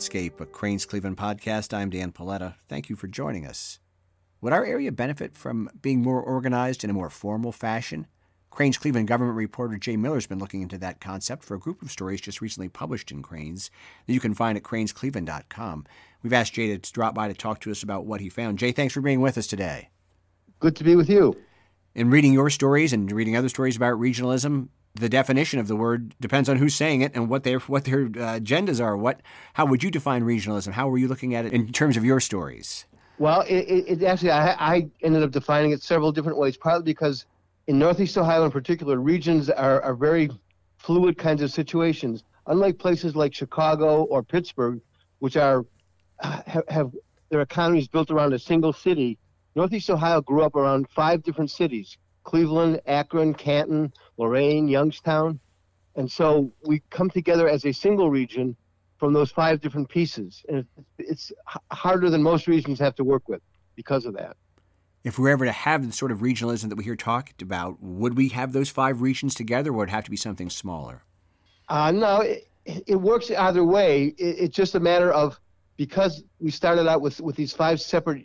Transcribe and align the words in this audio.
Landscape, 0.00 0.40
a 0.40 0.46
Crain's 0.46 0.86
Cleveland 0.86 1.18
podcast. 1.18 1.74
I'm 1.74 1.90
Dan 1.90 2.10
Paletta. 2.10 2.54
Thank 2.70 2.88
you 2.88 2.96
for 2.96 3.06
joining 3.06 3.46
us. 3.46 3.80
Would 4.40 4.54
our 4.54 4.64
area 4.64 4.90
benefit 4.90 5.36
from 5.36 5.68
being 5.82 6.00
more 6.00 6.22
organized 6.22 6.82
in 6.82 6.88
a 6.88 6.94
more 6.94 7.10
formal 7.10 7.52
fashion? 7.52 8.06
Crain's 8.48 8.78
Cleveland 8.78 9.08
government 9.08 9.36
reporter 9.36 9.76
Jay 9.76 9.98
Miller's 9.98 10.26
been 10.26 10.38
looking 10.38 10.62
into 10.62 10.78
that 10.78 11.02
concept 11.02 11.44
for 11.44 11.54
a 11.54 11.58
group 11.58 11.82
of 11.82 11.90
stories 11.90 12.22
just 12.22 12.40
recently 12.40 12.70
published 12.70 13.12
in 13.12 13.20
Crain's 13.20 13.70
that 14.06 14.14
you 14.14 14.20
can 14.20 14.32
find 14.32 14.56
at 14.56 14.64
crainscleveland.com. 14.64 15.84
We've 16.22 16.32
asked 16.32 16.54
Jay 16.54 16.74
to 16.74 16.92
drop 16.92 17.14
by 17.14 17.28
to 17.28 17.34
talk 17.34 17.60
to 17.60 17.70
us 17.70 17.82
about 17.82 18.06
what 18.06 18.22
he 18.22 18.30
found. 18.30 18.58
Jay, 18.58 18.72
thanks 18.72 18.94
for 18.94 19.02
being 19.02 19.20
with 19.20 19.36
us 19.36 19.46
today. 19.46 19.90
Good 20.60 20.76
to 20.76 20.84
be 20.84 20.96
with 20.96 21.10
you. 21.10 21.36
In 21.94 22.08
reading 22.08 22.32
your 22.32 22.48
stories 22.48 22.94
and 22.94 23.12
reading 23.12 23.36
other 23.36 23.50
stories 23.50 23.76
about 23.76 24.00
regionalism, 24.00 24.68
the 24.94 25.08
definition 25.08 25.60
of 25.60 25.68
the 25.68 25.76
word 25.76 26.14
depends 26.20 26.48
on 26.48 26.56
who's 26.56 26.74
saying 26.74 27.02
it 27.02 27.12
and 27.14 27.28
what 27.28 27.44
their 27.44 27.58
what 27.60 27.84
their 27.84 28.02
uh, 28.02 28.38
agendas 28.38 28.82
are. 28.82 28.96
What 28.96 29.22
how 29.54 29.66
would 29.66 29.82
you 29.82 29.90
define 29.90 30.24
regionalism? 30.24 30.72
How 30.72 30.88
were 30.88 30.98
you 30.98 31.08
looking 31.08 31.34
at 31.34 31.44
it 31.44 31.52
in 31.52 31.72
terms 31.72 31.96
of 31.96 32.04
your 32.04 32.20
stories? 32.20 32.86
Well, 33.18 33.42
it, 33.42 33.84
it, 33.86 34.02
actually 34.02 34.30
I, 34.30 34.52
I, 34.52 34.88
ended 35.02 35.22
up 35.22 35.30
defining 35.30 35.72
it 35.72 35.82
several 35.82 36.10
different 36.10 36.38
ways. 36.38 36.56
Partly 36.56 36.84
because 36.84 37.26
in 37.66 37.78
Northeast 37.78 38.16
Ohio, 38.16 38.44
in 38.46 38.50
particular, 38.50 38.98
regions 38.98 39.50
are, 39.50 39.82
are 39.82 39.94
very 39.94 40.30
fluid 40.78 41.18
kinds 41.18 41.42
of 41.42 41.52
situations. 41.52 42.24
Unlike 42.46 42.78
places 42.78 43.14
like 43.14 43.34
Chicago 43.34 44.04
or 44.04 44.22
Pittsburgh, 44.22 44.80
which 45.18 45.36
are 45.36 45.66
have, 46.22 46.64
have 46.68 46.92
their 47.28 47.42
economies 47.42 47.88
built 47.88 48.10
around 48.10 48.32
a 48.32 48.38
single 48.38 48.72
city, 48.72 49.18
Northeast 49.54 49.90
Ohio 49.90 50.22
grew 50.22 50.42
up 50.42 50.56
around 50.56 50.88
five 50.88 51.22
different 51.22 51.50
cities 51.50 51.98
Cleveland, 52.30 52.80
Akron, 52.86 53.34
Canton, 53.34 53.92
Lorain, 54.16 54.68
Youngstown. 54.68 55.40
And 55.96 56.08
so 56.08 56.52
we 56.64 56.80
come 56.88 57.10
together 57.10 57.48
as 57.48 57.64
a 57.64 57.72
single 57.72 58.08
region 58.08 58.54
from 58.98 59.12
those 59.12 59.32
five 59.32 59.60
different 59.60 59.88
pieces. 59.88 60.44
And 60.48 60.64
it's 60.96 61.32
harder 61.72 62.08
than 62.08 62.22
most 62.22 62.46
regions 62.46 62.78
have 62.78 62.94
to 62.94 63.02
work 63.02 63.28
with 63.28 63.42
because 63.74 64.06
of 64.06 64.14
that. 64.14 64.36
If 65.02 65.18
we 65.18 65.24
were 65.24 65.30
ever 65.30 65.44
to 65.44 65.50
have 65.50 65.84
the 65.84 65.92
sort 65.92 66.12
of 66.12 66.18
regionalism 66.18 66.68
that 66.68 66.76
we 66.76 66.84
hear 66.84 66.94
talked 66.94 67.42
about, 67.42 67.82
would 67.82 68.16
we 68.16 68.28
have 68.28 68.52
those 68.52 68.68
five 68.68 69.02
regions 69.02 69.34
together 69.34 69.70
or 69.70 69.78
would 69.78 69.88
it 69.88 69.92
have 69.92 70.04
to 70.04 70.10
be 70.12 70.16
something 70.16 70.50
smaller? 70.50 71.02
Uh, 71.68 71.90
no, 71.90 72.20
it, 72.20 72.48
it 72.64 72.94
works 72.94 73.32
either 73.32 73.64
way. 73.64 74.14
It, 74.18 74.36
it's 74.38 74.56
just 74.56 74.76
a 74.76 74.80
matter 74.80 75.12
of 75.12 75.40
because 75.76 76.22
we 76.38 76.52
started 76.52 76.86
out 76.86 77.00
with, 77.00 77.20
with 77.20 77.34
these 77.34 77.52
five 77.52 77.80
separate 77.80 78.24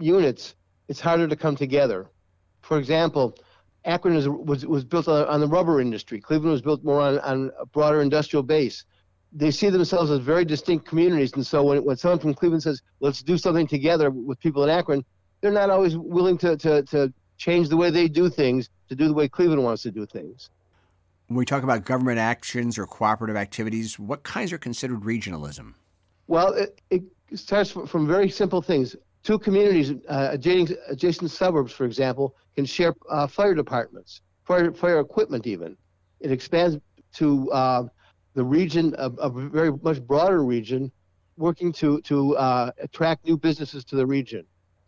units, 0.00 0.56
it's 0.88 1.00
harder 1.00 1.28
to 1.28 1.36
come 1.36 1.54
together. 1.54 2.08
For 2.66 2.78
example, 2.78 3.38
Akron 3.84 4.16
is, 4.16 4.28
was, 4.28 4.66
was 4.66 4.84
built 4.84 5.06
on, 5.06 5.24
on, 5.26 5.40
the 5.40 5.46
rubber 5.46 5.80
industry. 5.80 6.20
Cleveland 6.20 6.50
was 6.50 6.62
built 6.62 6.82
more 6.82 7.00
on, 7.00 7.20
on 7.20 7.52
a 7.60 7.64
broader 7.64 8.02
industrial 8.02 8.42
base. 8.42 8.84
They 9.32 9.52
see 9.52 9.70
themselves 9.70 10.10
as 10.10 10.18
very 10.18 10.44
distinct 10.44 10.84
communities. 10.84 11.32
And 11.34 11.46
so 11.46 11.62
when, 11.62 11.84
when 11.84 11.96
someone 11.96 12.18
from 12.18 12.34
Cleveland 12.34 12.64
says, 12.64 12.82
let's 12.98 13.22
do 13.22 13.38
something 13.38 13.68
together 13.68 14.10
with 14.10 14.40
people 14.40 14.64
in 14.64 14.70
Akron, 14.70 15.04
they're 15.40 15.52
not 15.52 15.70
always 15.70 15.96
willing 15.96 16.36
to, 16.38 16.56
to, 16.56 16.82
to 16.82 17.12
change 17.36 17.68
the 17.68 17.76
way 17.76 17.90
they 17.90 18.08
do 18.08 18.28
things 18.28 18.68
to 18.88 18.96
do 18.96 19.06
the 19.06 19.14
way 19.14 19.28
Cleveland 19.28 19.62
wants 19.62 19.82
to 19.82 19.92
do 19.92 20.04
things. 20.04 20.50
When 21.28 21.36
we 21.36 21.44
talk 21.44 21.62
about 21.62 21.84
government 21.84 22.18
actions 22.18 22.78
or 22.78 22.86
cooperative 22.86 23.36
activities, 23.36 23.96
what 23.96 24.24
kinds 24.24 24.52
are 24.52 24.58
considered 24.58 25.02
regionalism? 25.02 25.74
Well, 26.26 26.52
it, 26.54 26.80
it 26.90 27.04
starts 27.34 27.70
from 27.70 28.08
very 28.08 28.28
simple 28.28 28.62
things. 28.62 28.96
Two 29.26 29.40
communities, 29.40 29.90
uh, 30.08 30.28
adjacent, 30.30 30.78
adjacent 30.86 31.32
suburbs, 31.32 31.72
for 31.72 31.84
example, 31.84 32.36
can 32.54 32.64
share 32.64 32.94
uh, 33.10 33.26
fire 33.26 33.56
departments, 33.56 34.20
fire, 34.44 34.72
fire 34.72 35.00
equipment 35.00 35.48
even. 35.48 35.76
It 36.20 36.30
expands 36.30 36.78
to 37.14 37.50
uh, 37.50 37.88
the 38.34 38.44
region, 38.44 38.94
a, 38.98 39.10
a, 39.10 39.28
very 39.28 39.72
much 39.82 40.00
broader 40.00 40.44
region, 40.44 40.92
working 41.36 41.72
to, 41.72 42.00
to 42.02 42.36
uh, 42.36 42.70
attract 42.80 43.26
new 43.26 43.36
businesses 43.36 43.84
to 43.86 43.96
the 43.96 44.06
region. 44.06 44.46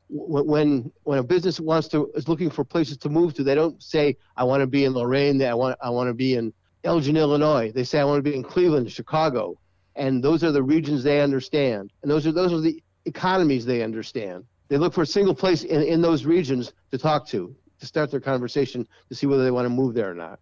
When, 0.09 0.93
when 1.03 1.19
a 1.19 1.25
business 1.25 1.59
wants 1.59 1.89
to 1.89 2.09
is 2.15 2.29
looking 2.29 2.49
for 2.49 2.63
places 2.63 2.97
to 2.99 3.09
move 3.09 3.35
to, 3.35 3.43
they 3.43 3.57
don't 3.57 3.83
say, 3.83 4.17
I 4.37 4.45
want 4.45 4.61
to 4.61 4.69
be 4.69 4.85
in 4.85 4.93
Lorain, 4.93 5.43
I 5.43 5.55
want, 5.55 5.77
I 5.83 5.91
want 5.91 6.11
to 6.11 6.15
be 6.15 6.37
in 6.37 6.53
Elgin, 6.85 7.17
Illinois. 7.17 7.73
They 7.73 7.83
say, 7.83 7.99
I 7.99 8.05
want 8.05 8.25
to 8.25 8.31
be 8.31 8.37
in 8.37 8.45
Cleveland, 8.45 8.89
Chicago 8.93 9.59
and 9.99 10.23
those 10.23 10.45
are 10.45 10.53
the 10.53 10.63
regions 10.63 11.03
they 11.03 11.21
understand, 11.21 11.93
and 12.03 12.11
those 12.11 12.25
are 12.25 12.31
those 12.31 12.53
are 12.53 12.61
the 12.61 12.81
economies 13.09 13.65
they 13.65 13.83
understand. 13.83 14.45
They 14.69 14.79
look 14.79 14.93
for 14.93 15.03
a 15.03 15.07
single 15.07 15.35
place 15.35 15.65
in, 15.65 15.83
in 15.83 16.01
those 16.03 16.25
regions 16.25 16.73
to 16.91 16.99
talk 16.99 17.27
to, 17.29 17.55
to 17.81 17.87
start 17.87 18.11
their 18.11 18.21
conversation, 18.21 18.87
to 19.09 19.15
see 19.15 19.27
whether 19.27 19.45
they 19.45 19.51
want 19.51 19.65
to 19.65 19.71
move 19.71 19.95
there 19.95 20.11
or 20.11 20.15
not. 20.15 20.39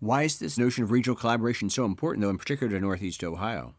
Why 0.00 0.22
is 0.22 0.38
this 0.38 0.58
notion 0.58 0.84
of 0.84 0.90
regional 0.90 1.16
collaboration 1.16 1.68
so 1.68 1.84
important, 1.84 2.22
though, 2.22 2.30
in 2.30 2.38
particular 2.38 2.72
to 2.72 2.80
Northeast 2.80 3.22
Ohio? 3.24 3.74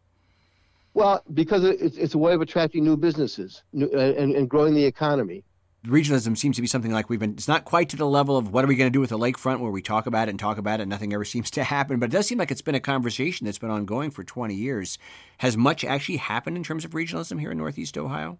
Well, 0.94 1.22
because 1.32 1.64
it's, 1.64 1.96
it's 1.96 2.14
a 2.14 2.18
way 2.18 2.34
of 2.34 2.40
attracting 2.42 2.84
new 2.84 2.96
businesses 2.96 3.62
new, 3.72 3.88
and, 3.88 4.34
and 4.34 4.48
growing 4.48 4.74
the 4.74 4.84
economy 4.84 5.42
regionalism 5.86 6.38
seems 6.38 6.54
to 6.54 6.62
be 6.62 6.68
something 6.68 6.92
like 6.92 7.10
we've 7.10 7.18
been 7.18 7.32
it's 7.32 7.48
not 7.48 7.64
quite 7.64 7.88
to 7.88 7.96
the 7.96 8.06
level 8.06 8.36
of 8.36 8.52
what 8.52 8.64
are 8.64 8.68
we 8.68 8.76
going 8.76 8.86
to 8.86 8.92
do 8.92 9.00
with 9.00 9.10
the 9.10 9.18
lakefront 9.18 9.58
where 9.58 9.70
we 9.70 9.82
talk 9.82 10.06
about 10.06 10.28
it 10.28 10.30
and 10.30 10.38
talk 10.38 10.56
about 10.56 10.78
it 10.78 10.84
and 10.84 10.90
nothing 10.90 11.12
ever 11.12 11.24
seems 11.32 11.50
to 11.50 11.64
happen 11.64 11.98
but 11.98 12.08
it 12.08 12.12
does 12.12 12.26
seem 12.26 12.38
like 12.38 12.50
it's 12.50 12.62
been 12.62 12.74
a 12.74 12.80
conversation 12.80 13.44
that's 13.44 13.58
been 13.58 13.70
ongoing 13.70 14.10
for 14.10 14.22
20 14.22 14.54
years. 14.54 14.98
Has 15.38 15.56
much 15.56 15.84
actually 15.84 16.18
happened 16.18 16.56
in 16.56 16.62
terms 16.62 16.84
of 16.84 16.92
regionalism 16.92 17.40
here 17.40 17.50
in 17.50 17.58
northeast 17.58 17.98
ohio? 17.98 18.38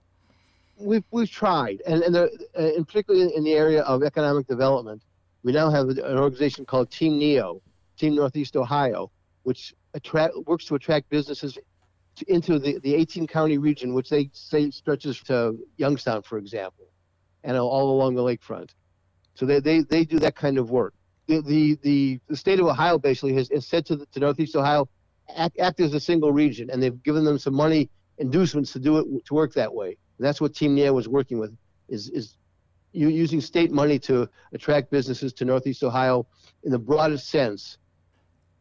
We've, 0.79 1.05
we've 1.11 1.31
tried 1.31 1.83
and, 1.87 2.03
and, 2.03 2.17
uh, 2.17 2.29
and 2.55 2.87
particularly 2.87 3.35
in 3.35 3.45
the 3.45 3.55
area 3.55 3.83
of 3.83 4.03
economic 4.03 4.47
development 4.47 5.03
we 5.43 5.51
now 5.51 5.69
have 5.71 5.89
an 5.89 5.99
organization 6.01 6.65
called 6.65 6.91
team 6.91 7.19
neo 7.19 7.61
team 7.97 8.15
northeast 8.15 8.57
ohio 8.57 9.11
which 9.43 9.75
attract, 9.95 10.35
works 10.47 10.65
to 10.67 10.77
attract 10.77 11.11
businesses 11.11 11.59
to, 12.15 12.33
into 12.33 12.61
the, 12.61 12.79
the 12.81 12.95
18 12.95 13.27
county 13.27 13.59
region 13.59 13.95
which 13.95 14.11
they 14.11 14.31
say 14.33 14.71
stretches 14.71 15.19
to 15.21 15.59
youngstown 15.77 16.23
for 16.23 16.39
example 16.39 16.87
and 17.45 17.57
all 17.57 17.91
along 17.91 18.15
the 18.15 18.23
lakefront. 18.23 18.71
So 19.35 19.47
they, 19.47 19.61
they, 19.61 19.81
they 19.81 20.05
do 20.05 20.19
that 20.21 20.37
kind 20.37 20.59
of 20.59 20.71
work. 20.71 20.95
The, 21.27 21.41
the, 21.41 21.79
the, 21.83 22.21
the 22.29 22.37
state 22.37 22.61
of 22.61 22.67
Ohio 22.67 22.99
basically 22.99 23.35
has, 23.35 23.49
has 23.51 23.67
said 23.67 23.87
to, 23.87 23.97
the, 23.97 24.07
to 24.07 24.21
Northeast 24.21 24.57
Ohio, 24.57 24.89
act, 25.37 25.59
act 25.59 25.81
as 25.81 25.95
a 25.95 26.01
single 26.01 26.33
region, 26.33 26.71
and 26.71 26.83
they've 26.83 27.03
given 27.03 27.25
them 27.25 27.39
some 27.39 27.55
money 27.55 27.89
inducements 28.19 28.73
to 28.73 28.79
do 28.79 28.99
it 28.99 29.25
to 29.27 29.35
work 29.35 29.55
that 29.55 29.73
way. 29.73 29.97
And 30.19 30.27
that's 30.27 30.41
what 30.41 30.55
Team 30.55 30.75
Neo 30.75 30.93
was 30.93 31.09
working 31.09 31.39
with, 31.39 31.57
is, 31.89 32.09
is 32.11 32.37
using 32.93 33.41
state 33.41 33.71
money 33.71 33.99
to 34.01 34.29
attract 34.53 34.91
businesses 34.91 35.33
to 35.35 35.45
Northeast 35.45 35.83
Ohio 35.83 36.27
in 36.65 36.71
the 36.71 36.79
broadest 36.79 37.29
sense 37.29 37.79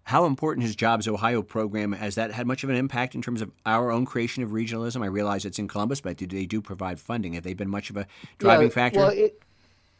how 0.04 0.26
important 0.26 0.64
his 0.64 0.76
Jobs 0.76 1.08
Ohio 1.08 1.42
program 1.42 1.92
has 1.92 2.16
that 2.16 2.32
had 2.32 2.48
much 2.48 2.64
of 2.64 2.70
an 2.70 2.76
impact 2.76 3.16
in 3.16 3.22
terms 3.22 3.42
of 3.42 3.52
our 3.66 3.92
own 3.92 4.06
creation 4.06 4.44
of 4.44 4.50
regionalism? 4.50 5.04
I 5.04 5.08
realize 5.08 5.46
it's 5.46 5.60
in 5.60 5.68
Columbus, 5.68 6.02
but 6.02 6.18
do 6.18 6.26
they 6.26 6.46
do 6.46 6.62
provide 6.62 7.00
funding. 7.00 7.34
Have 7.34 7.44
they 7.44 7.54
been 7.54 7.70
much 7.70 7.90
of 7.90 7.98
a 7.98 8.08
driving 8.38 8.68
yeah, 8.68 8.74
factor? 8.74 9.00
Well, 9.00 9.10
it, 9.10 9.42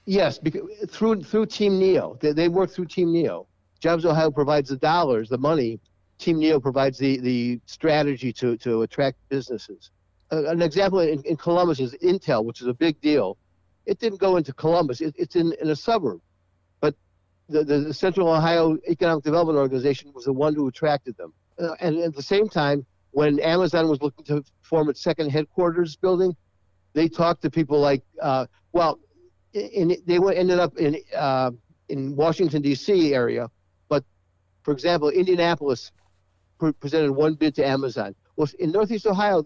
yes, 0.06 0.38
because 0.38 0.62
through 0.90 1.24
through 1.24 1.46
Team 1.48 1.78
Neo, 1.80 2.18
they, 2.20 2.34
they 2.34 2.50
work 2.50 2.72
through 2.72 2.86
Team 2.86 3.12
Neo. 3.14 3.48
Jobs 3.80 4.06
Ohio 4.06 4.32
provides 4.32 4.70
the 4.70 4.78
dollars, 4.78 5.30
the 5.30 5.38
money. 5.38 5.80
Team 6.18 6.38
Neo 6.38 6.60
provides 6.60 7.00
the, 7.00 7.18
the 7.18 7.60
strategy 7.66 8.32
to, 8.34 8.56
to 8.58 8.84
attract 8.84 9.18
businesses. 9.30 9.90
Uh, 10.32 10.46
an 10.46 10.62
example 10.62 11.00
in, 11.00 11.22
in, 11.24 11.36
Columbus 11.36 11.80
is 11.80 11.96
Intel, 12.04 12.46
which 12.46 12.62
is 12.62 12.68
a 12.68 12.74
big 12.76 13.02
deal. 13.02 13.38
It 13.88 13.98
didn't 13.98 14.20
go 14.20 14.38
into 14.38 14.54
Columbus. 14.54 15.02
It, 15.02 15.16
it's 15.18 15.36
in, 15.36 15.54
in 15.60 15.72
a 15.72 15.76
suburb 15.76 16.22
the, 17.52 17.64
the, 17.64 17.94
Central 17.94 18.28
Ohio 18.30 18.78
Economic 18.88 19.24
Development 19.24 19.58
Organization 19.58 20.12
was 20.14 20.26
the 20.26 20.34
one 20.34 20.56
who 20.56 20.68
attracted 20.68 21.16
them. 21.18 21.34
Uh, 21.60 21.74
and 21.80 21.98
at 22.00 22.16
the 22.16 22.22
same 22.22 22.48
time, 22.48 22.86
when 23.12 23.40
Amazon 23.40 23.90
was 23.90 24.02
looking 24.02 24.26
to 24.26 24.44
form 24.62 24.90
its 24.90 25.02
second 25.02 25.30
headquarters 25.30 25.96
building, 25.96 26.36
they 26.94 27.08
talked 27.08 27.42
to 27.42 27.50
people 27.50 27.80
like, 27.80 28.04
uh, 28.22 28.46
well, 28.74 29.00
in, 29.54 29.96
they 30.06 30.16
ended 30.16 30.60
up 30.60 30.78
in 30.78 30.98
uh, 31.16 31.52
in 31.90 32.16
Washington 32.16 32.62
D.C. 32.62 33.14
area, 33.14 33.50
but 33.90 34.04
for 34.64 34.72
example, 34.72 35.10
Indianapolis 35.10 35.92
pre- 36.58 36.72
presented 36.72 37.12
one 37.12 37.34
bid 37.34 37.54
to 37.56 37.68
Amazon. 37.68 38.16
Well, 38.38 38.48
in 38.60 38.72
Northeast 38.72 39.06
Ohio, 39.06 39.44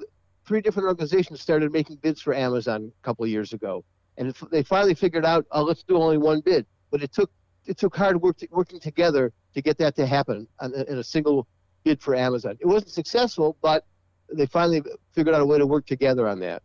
three 0.48 0.62
different 0.62 0.88
organizations 0.88 1.42
started 1.42 1.72
making 1.72 1.98
bids 1.98 2.22
for 2.22 2.36
Amazon 2.36 2.92
a 3.01 3.04
couple 3.04 3.25
of 3.25 3.31
years 3.31 3.51
ago, 3.51 3.84
and 4.18 4.36
they 4.51 4.62
finally 4.62 4.94
figured 4.94 5.25
out, 5.25 5.46
oh, 5.51 5.63
let's 5.63 5.81
do 5.81 5.98
only 5.98 6.19
one 6.19 6.42
bid. 6.42 6.68
But 6.92 7.01
it 7.01 7.12
took 7.12 7.31
it 7.66 7.78
took 7.78 7.96
hard 7.96 8.22
work 8.22 8.38
to, 8.38 8.48
working 8.52 8.80
together 8.80 9.32
to 9.54 9.62
get 9.62 9.78
that 9.78 9.96
to 9.96 10.06
happen 10.06 10.48
in 10.62 10.98
a 10.98 11.04
single 11.04 11.48
bid 11.84 12.02
for 12.02 12.16
Amazon. 12.16 12.58
It 12.60 12.66
wasn't 12.66 12.92
successful, 12.92 13.58
but 13.62 13.86
they 14.32 14.46
finally 14.46 14.82
figured 15.14 15.36
out 15.36 15.42
a 15.42 15.46
way 15.46 15.58
to 15.58 15.66
work 15.66 15.86
together 15.86 16.28
on 16.28 16.40
that. 16.40 16.64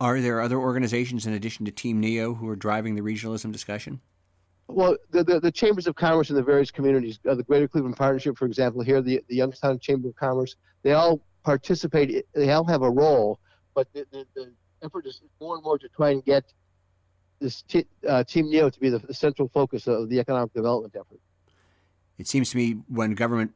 Are 0.00 0.20
there 0.20 0.40
other 0.40 0.58
organizations 0.58 1.26
in 1.26 1.34
addition 1.34 1.64
to 1.66 1.70
Team 1.70 2.00
Neo 2.00 2.34
who 2.34 2.48
are 2.48 2.56
driving 2.56 2.94
the 2.94 3.02
regionalism 3.02 3.52
discussion? 3.52 4.00
Well, 4.66 4.96
the, 5.10 5.24
the, 5.24 5.40
the 5.40 5.50
chambers 5.50 5.86
of 5.86 5.96
commerce 5.96 6.30
in 6.30 6.36
the 6.36 6.42
various 6.42 6.70
communities, 6.70 7.18
uh, 7.28 7.34
the 7.34 7.42
Greater 7.42 7.68
Cleveland 7.68 7.96
Partnership, 7.96 8.38
for 8.38 8.46
example, 8.46 8.82
here, 8.82 9.02
the, 9.02 9.20
the 9.28 9.36
Youngstown 9.36 9.78
Chamber 9.78 10.08
of 10.08 10.16
Commerce, 10.16 10.56
they 10.82 10.92
all 10.92 11.20
participate, 11.44 12.24
they 12.34 12.50
all 12.50 12.64
have 12.64 12.82
a 12.82 12.90
role, 12.90 13.40
but 13.74 13.92
the, 13.92 14.06
the, 14.10 14.26
the 14.34 14.52
effort 14.82 15.06
is 15.06 15.20
more 15.40 15.56
and 15.56 15.64
more 15.64 15.78
to 15.78 15.88
try 15.88 16.10
and 16.10 16.24
get 16.24 16.44
this 17.40 17.62
t- 17.62 17.86
uh, 18.08 18.24
Team 18.24 18.50
Neo 18.50 18.70
to 18.70 18.80
be 18.80 18.90
the, 18.90 18.98
the, 18.98 19.14
central 19.14 19.48
focus 19.48 19.86
of 19.86 20.08
the 20.08 20.20
economic 20.20 20.52
development 20.52 20.94
effort. 20.94 21.20
It 22.18 22.28
seems 22.28 22.50
to 22.50 22.56
me 22.56 22.76
when 22.88 23.14
government 23.14 23.52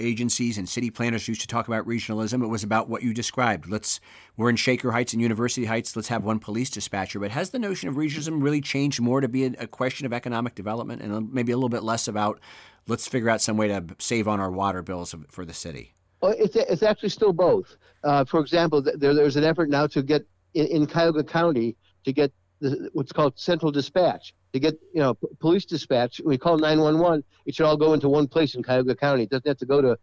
agencies 0.00 0.58
and 0.58 0.68
city 0.68 0.90
planners 0.90 1.28
used 1.28 1.42
to 1.42 1.46
talk 1.46 1.68
about 1.68 1.86
regionalism, 1.86 2.42
it 2.42 2.48
was 2.48 2.64
about 2.64 2.88
what 2.88 3.02
you 3.02 3.14
described. 3.14 3.68
Let's 3.68 4.00
we're 4.36 4.50
in 4.50 4.56
Shaker 4.56 4.92
Heights 4.92 5.12
and 5.12 5.22
University 5.22 5.66
Heights. 5.66 5.94
Let's 5.94 6.08
have 6.08 6.24
one 6.24 6.38
police 6.38 6.70
dispatcher. 6.70 7.20
But 7.20 7.30
has 7.30 7.50
the 7.50 7.58
notion 7.58 7.88
of 7.88 7.96
regionalism 7.96 8.42
really 8.42 8.60
changed 8.60 9.00
more 9.00 9.20
to 9.20 9.28
be 9.28 9.44
a, 9.44 9.52
a 9.58 9.66
question 9.66 10.06
of 10.06 10.12
economic 10.12 10.54
development 10.54 11.02
and 11.02 11.32
maybe 11.32 11.52
a 11.52 11.56
little 11.56 11.68
bit 11.68 11.82
less 11.82 12.08
about 12.08 12.40
let's 12.86 13.06
figure 13.06 13.30
out 13.30 13.40
some 13.40 13.56
way 13.56 13.68
to 13.68 13.84
save 13.98 14.26
on 14.26 14.40
our 14.40 14.50
water 14.50 14.82
bills 14.82 15.14
for 15.28 15.44
the 15.44 15.54
city? 15.54 15.94
Well, 16.20 16.34
it's, 16.36 16.56
it's 16.56 16.82
actually 16.82 17.10
still 17.10 17.32
both. 17.32 17.76
Uh, 18.04 18.24
for 18.24 18.40
example, 18.40 18.82
there, 18.82 19.14
there's 19.14 19.36
an 19.36 19.44
effort 19.44 19.70
now 19.70 19.86
to 19.88 20.02
get 20.02 20.26
in, 20.54 20.66
in 20.66 20.86
Cuyahoga 20.86 21.24
County 21.24 21.76
to 22.04 22.12
get 22.12 22.32
the, 22.60 22.90
what's 22.92 23.12
called 23.12 23.38
central 23.38 23.72
dispatch. 23.72 24.34
To 24.52 24.60
get 24.60 24.78
you 24.92 25.00
know 25.00 25.14
police 25.38 25.64
dispatch, 25.64 26.20
we 26.24 26.36
call 26.36 26.58
911. 26.58 27.24
It 27.46 27.54
should 27.54 27.66
all 27.66 27.76
go 27.76 27.92
into 27.92 28.08
one 28.08 28.26
place 28.26 28.54
in 28.54 28.62
Cuyahoga 28.62 28.96
County. 28.96 29.24
It 29.24 29.30
doesn't 29.30 29.46
have 29.46 29.58
to 29.58 29.66
go 29.66 29.80
to 29.80 29.98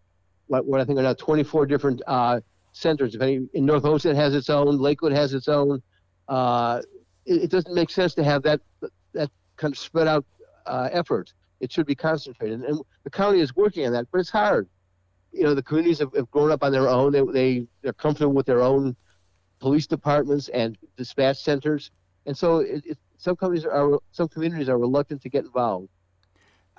what, 0.48 0.65
what 0.65 0.80
I 0.80 0.86
think 0.86 1.00
are 1.00 1.04
now 1.04 1.13
24 1.13 1.65
different 1.65 2.01
uh, 2.07 2.39
centers. 2.71 3.13
If 3.13 3.21
any, 3.21 3.48
in 3.54 3.65
North 3.65 3.83
Olmsted 3.83 4.15
has 4.15 4.33
its 4.33 4.50
own, 4.50 4.77
Lakewood 4.77 5.12
has 5.12 5.33
its 5.33 5.48
own. 5.48 5.81
Uh, 6.27 6.81
it, 7.25 7.44
it, 7.44 7.51
doesn't 7.51 7.74
make 7.74 7.89
sense 7.89 8.13
to 8.15 8.24
have 8.24 8.44
that 8.44 8.62
that 9.13 9.30
kind 9.57 9.74
of 9.74 9.77
spread 9.77 10.07
out 10.07 10.25
uh, 10.65 10.89
effort. 10.92 11.33
It 11.59 11.71
should 11.71 11.86
be 11.86 11.95
concentrated, 11.95 12.62
and 12.62 12.80
the 13.04 13.09
county 13.09 13.39
is 13.39 13.56
working 13.56 13.86
on 13.86 13.94
that, 13.94 14.07
but 14.12 14.19
it's 14.19 14.30
hard 14.30 14.69
you 15.31 15.44
know 15.44 15.54
the 15.54 15.63
communities 15.63 16.00
have, 16.00 16.13
have 16.15 16.30
grown 16.31 16.51
up 16.51 16.63
on 16.63 16.71
their 16.71 16.88
own. 16.88 17.12
They, 17.12 17.21
they 17.21 17.68
they're 17.81 17.94
comfortable 17.94 18.33
with 18.33 18.45
their 18.45 18.62
own 18.62 18.95
police 19.59 19.88
departments 19.88 20.50
and 20.50 20.77
dispatch 20.98 21.38
centers, 21.38 21.92
and 22.27 22.38
so 22.38 22.59
it, 22.59 22.85
it, 22.85 22.97
some 23.18 23.35
companies 23.35 23.65
are 23.65 24.00
some 24.12 24.27
communities 24.27 24.69
are 24.69 24.77
reluctant 24.77 25.21
to 25.24 25.29
get 25.29 25.45
involved. 25.45 25.89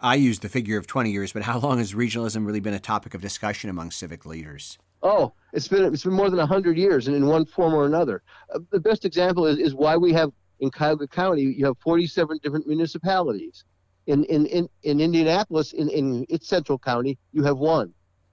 I 0.01 0.15
use 0.15 0.39
the 0.39 0.49
figure 0.49 0.79
of 0.79 0.87
20 0.87 1.11
years, 1.11 1.33
but 1.33 1.43
how 1.43 1.59
long 1.59 1.79
has 1.79 1.93
regionalism 1.93 2.47
really 2.47 2.61
been 2.61 2.75
a 2.75 2.79
topic 2.79 3.15
of 3.15 3.21
discussion 3.21 3.69
among 3.69 3.91
civic 3.91 4.25
leaders? 4.25 4.79
Oh, 5.03 5.33
it's 5.53 5.67
been 5.67 5.93
it's 5.93 6.05
been 6.05 6.13
more 6.13 6.31
than 6.31 6.39
100 6.39 6.79
years, 6.79 7.09
and 7.09 7.17
in 7.17 7.27
one 7.27 7.47
form 7.47 7.75
or 7.75 7.87
another. 7.87 8.23
Uh, 8.55 8.61
the 8.71 8.79
best 8.79 9.05
example 9.05 9.47
is, 9.47 9.59
is 9.59 9.75
why 9.75 9.97
we 9.97 10.13
have 10.13 10.31
in 10.61 10.71
Cuyahoga 10.71 11.09
County 11.09 11.43
you 11.43 11.65
have 11.65 11.79
47 11.79 12.39
different 12.43 12.67
municipalities. 12.67 13.65
In 14.07 14.25
in 14.25 14.47
in, 14.47 14.69
in 14.83 15.01
Indianapolis, 15.01 15.73
in, 15.73 15.89
in 15.89 16.27
its 16.29 16.47
central 16.47 16.79
county, 16.79 17.19
you 17.33 17.43
have 17.43 17.59
one 17.59 17.93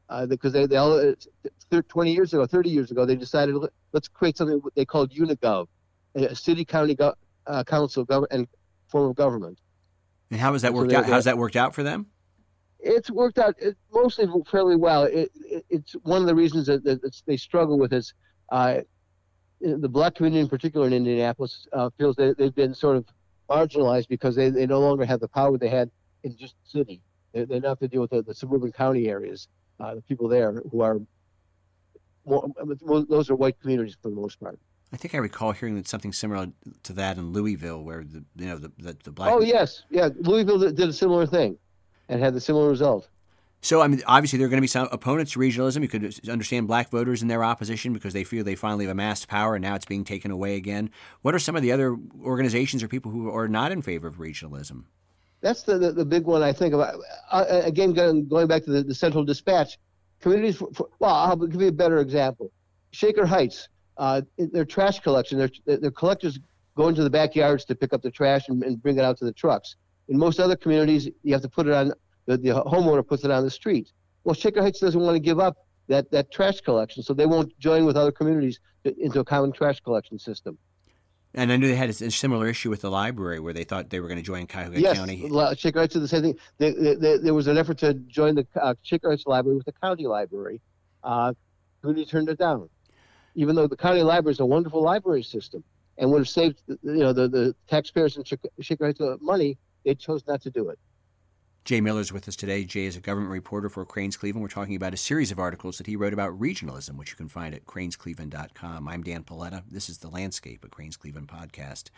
uh, 0.10 0.26
because 0.26 0.54
they, 0.54 0.66
they 0.66 0.78
all, 0.78 0.94
uh, 1.00 1.82
20 1.88 2.12
years 2.12 2.34
ago, 2.34 2.46
30 2.46 2.70
years 2.70 2.92
ago, 2.92 3.06
they 3.06 3.16
decided 3.16 3.56
let's 3.92 4.08
create 4.08 4.38
something 4.38 4.62
they 4.76 4.86
called 4.86 5.12
Unigov, 5.12 5.68
a 6.16 6.36
city 6.36 6.66
county 6.66 6.96
go, 6.96 7.14
uh, 7.48 7.64
council 7.64 8.06
gov- 8.06 8.28
and 8.32 8.48
form 8.88 9.10
of 9.10 9.16
government. 9.16 9.60
And 10.32 10.40
how 10.40 10.54
has 10.54 10.62
that 10.64 10.74
worked 10.74 10.92
so 10.92 10.98
out? 10.98 11.06
How's 11.06 11.26
that 11.26 11.38
worked 11.38 11.56
out 11.56 11.76
for 11.76 11.84
them? 11.84 12.08
It's 12.80 13.10
worked 13.10 13.38
out 13.38 13.56
it, 13.60 13.76
mostly 13.92 14.28
fairly 14.50 14.76
well. 14.76 15.04
It, 15.04 15.32
it, 15.36 15.66
it's 15.70 15.94
one 16.04 16.22
of 16.22 16.28
the 16.28 16.36
reasons 16.36 16.68
that, 16.68 16.84
that 16.84 17.22
they 17.26 17.38
struggle 17.38 17.80
with 17.80 17.94
is 17.94 18.14
uh, 18.52 18.82
the 19.62 19.90
black 19.90 20.16
community 20.16 20.42
in 20.42 20.50
particular 20.50 20.88
in 20.88 20.94
Indianapolis 20.94 21.68
uh, 21.74 21.90
feels 21.98 22.16
that 22.18 22.38
they've 22.38 22.54
been 22.54 22.74
sort 22.74 22.98
of 22.98 23.06
marginalized 23.50 24.08
because 24.08 24.36
they, 24.36 24.50
they 24.50 24.66
no 24.66 24.80
longer 24.80 25.06
have 25.06 25.20
the 25.20 25.28
power 25.28 25.58
they 25.58 25.70
had 25.70 25.90
in 26.24 26.36
just 26.38 26.56
the 26.64 26.80
city. 26.80 27.02
They, 27.34 27.46
they 27.46 27.60
now 27.60 27.70
have 27.70 27.80
to 27.80 27.88
deal 27.88 28.02
with 28.02 28.12
the, 28.12 28.22
the 28.22 28.34
suburban 28.34 28.72
county 28.72 29.08
areas 29.08 29.48
uh, 29.80 29.96
the 29.96 30.02
people 30.02 30.28
there 30.28 30.62
who 30.72 30.82
are 30.82 31.00
more, 32.26 32.48
those 33.08 33.30
are 33.30 33.36
white 33.36 33.60
communities 33.60 33.96
for 34.02 34.10
the 34.10 34.16
most 34.16 34.40
part. 34.40 34.60
I 34.94 34.98
think 34.98 35.16
I 35.16 35.18
recall 35.18 35.52
hearing 35.52 35.76
that 35.76 35.88
something 35.88 36.14
similar 36.14 36.48
to 36.84 36.94
that 36.94 37.18
in 37.18 37.34
Louisville, 37.34 37.84
where 37.84 38.04
the 38.04 38.24
you 38.36 38.46
know 38.46 38.58
the 38.58 38.72
the, 38.78 38.98
the 39.04 39.12
black. 39.12 39.32
Oh 39.32 39.42
yes, 39.42 39.84
yeah, 39.90 40.10
Louisville 40.20 40.60
did 40.60 40.80
a 40.80 40.94
similar 40.94 41.26
thing, 41.26 41.58
and 42.10 42.22
had 42.22 42.34
the 42.34 42.42
similar 42.42 42.70
result. 42.70 43.10
So 43.62 43.82
I 43.82 43.88
mean, 43.88 44.04
obviously 44.06 44.38
there 44.38 44.46
are 44.46 44.50
going 44.50 44.60
to 44.60 44.62
be 44.62 44.68
some 44.68 44.88
opponents 44.92 45.32
to 45.34 45.40
regionalism. 45.40 45.82
You 45.82 45.88
could 45.88 46.30
understand 46.30 46.68
black 46.68 46.92
voters 46.92 47.24
in 47.24 47.28
their 47.28 47.44
opposition 47.44 47.94
because 47.94 48.14
they 48.14 48.24
feel 48.24 48.44
they 48.44 48.56
finally 48.56 48.86
have 48.86 48.92
amassed 48.92 49.28
power 49.28 49.56
and 49.56 49.64
now 49.64 49.74
it's 49.74 49.86
being 49.88 50.04
taken 50.04 50.30
away 50.30 50.56
again. 50.56 50.92
What 51.24 51.34
are 51.34 51.40
some 51.40 51.56
of 51.56 51.64
the 51.64 51.72
other 51.72 51.98
organizations 52.22 52.84
or 52.84 52.88
people 52.88 53.12
who 53.12 53.28
are 53.36 53.48
not 53.48 53.72
in 53.72 53.82
favor 53.82 54.08
of 54.08 54.18
regionalism? 54.18 54.84
that's 55.46 55.62
the, 55.62 55.78
the, 55.78 55.92
the, 55.92 56.06
big 56.06 56.26
one 56.26 56.42
I 56.42 56.52
think 56.52 56.74
about. 56.74 56.96
Uh, 57.32 57.46
uh 57.48 57.62
again, 57.64 57.94
going, 57.94 58.28
going 58.28 58.48
back 58.48 58.64
to 58.64 58.72
the, 58.72 58.84
the 58.84 58.96
central 58.96 59.24
dispatch, 59.24 59.78
communities. 60.20 60.58
For, 60.58 60.70
for, 60.74 60.90
well, 60.98 61.14
I'll 61.14 61.36
give 61.36 61.62
you 61.62 61.68
a 61.68 61.72
better 61.72 62.00
example. 62.00 62.52
Shaker 62.92 63.28
Heights, 63.28 63.70
uh, 63.98 64.22
their 64.38 64.66
trash 64.66 65.00
collection, 65.00 65.38
their, 65.38 65.78
their 65.78 65.92
collectors 65.92 66.40
go 66.76 66.88
into 66.88 67.04
the 67.04 67.10
backyards 67.10 67.66
to 67.66 67.76
pick 67.76 67.94
up 67.94 68.02
the 68.02 68.12
trash 68.12 68.50
and, 68.50 68.64
and, 68.64 68.82
bring 68.82 68.98
it 68.98 69.04
out 69.04 69.18
to 69.18 69.26
the 69.26 69.32
trucks. 69.32 69.76
In 70.10 70.18
most 70.18 70.40
other 70.40 70.56
communities, 70.56 71.10
you 71.24 71.34
have 71.34 71.42
to 71.42 71.50
put 71.50 71.68
it 71.68 71.74
on 71.74 71.94
the, 72.26 72.38
the 72.38 72.50
homeowner 72.50 73.06
puts 73.06 73.24
it 73.24 73.32
on 73.32 73.44
the 73.44 73.52
street. 73.52 73.92
Well, 74.24 74.36
Shaker 74.36 74.62
Heights 74.62 74.80
doesn't 74.80 75.00
want 75.00 75.16
to 75.16 75.20
give 75.20 75.40
up 75.40 75.58
that, 75.88 76.12
that 76.12 76.32
trash 76.32 76.62
collection, 76.62 77.04
so 77.04 77.14
they 77.14 77.26
won't 77.26 77.58
join 77.60 77.86
with 77.86 77.96
other 77.96 78.12
communities 78.12 78.60
to, 78.84 78.96
into 79.00 79.20
a 79.20 79.26
common 79.26 79.52
trash 79.52 79.80
collection 79.80 80.20
system. 80.20 80.58
And 81.36 81.52
I 81.52 81.58
knew 81.58 81.68
they 81.68 81.76
had 81.76 81.90
a 81.90 82.12
similar 82.12 82.48
issue 82.48 82.70
with 82.70 82.82
the 82.82 82.90
library 82.90 83.42
where 83.42 83.52
they 83.52 83.66
thought 83.66 83.90
they 83.90 84.00
were 84.00 84.08
going 84.08 84.20
to 84.20 84.24
join 84.24 84.48
Cuyahoga 84.48 84.80
yes, 84.80 84.98
County. 84.98 85.28
Yes, 85.30 85.60
Shaker 85.60 85.80
Heights 85.80 85.94
did 85.94 86.02
the 86.02 86.08
same 86.08 86.22
thing. 86.22 86.40
They, 86.58 86.72
they, 86.72 86.96
they, 86.96 87.18
there 87.18 87.34
was 87.34 87.48
an 87.48 87.58
effort 87.58 87.78
to 87.80 87.94
join 87.94 88.36
the 88.36 88.48
uh, 88.60 88.74
Shaker 88.84 89.10
Heights 89.10 89.26
Library 89.26 89.58
with 89.58 89.66
the 89.66 89.74
county 89.74 90.08
library. 90.08 90.62
Uh, 91.04 91.34
County 91.84 92.06
turned 92.06 92.30
it 92.30 92.40
down, 92.40 92.70
even 93.36 93.56
though 93.56 93.68
the 93.68 93.78
county 93.78 94.02
library 94.02 94.34
is 94.34 94.40
a 94.40 94.46
wonderful 94.46 94.82
library 94.82 95.24
system 95.24 95.64
and 95.98 96.10
would 96.12 96.20
have 96.20 96.30
saved 96.30 96.62
you 96.68 96.80
know 96.84 97.14
the, 97.14 97.28
the 97.28 97.56
taxpayers 97.68 98.18
in 98.18 98.24
Heights 98.24 99.02
money. 99.22 99.58
They 99.86 99.96
chose 99.96 100.24
not 100.28 100.42
to 100.42 100.50
do 100.50 100.70
it. 100.70 100.80
Jay 101.64 101.82
Miller 101.82 102.02
is 102.02 102.14
with 102.14 102.28
us 102.28 102.36
today. 102.36 102.64
Jay 102.64 102.86
is 102.86 102.96
a 102.96 103.00
government 103.00 103.32
reporter 103.32 103.70
for 103.70 103.86
Crain's 103.86 104.18
Cleveland. 104.18 104.44
We're 104.44 104.50
talking 104.50 104.76
about 104.76 104.94
a 104.94 104.98
series 104.98 105.32
of 105.32 105.40
articles 105.40 105.78
that 105.80 105.88
he 105.88 105.96
wrote 105.96 106.14
about 106.14 106.40
regionalism, 106.40 106.96
which 106.96 107.10
you 107.10 107.16
can 107.16 107.28
find 107.28 107.56
at 107.56 107.66
crainscleveland.com. 107.66 108.88
I'm 108.88 109.02
Dan 109.02 109.24
Paletta. 109.24 109.64
This 109.70 109.90
is 109.90 109.98
The 109.98 110.10
Landscape, 110.10 110.64
a 110.64 110.68
Crain's 110.68 110.96
Cleveland 110.96 111.28
podcast. 111.28 111.90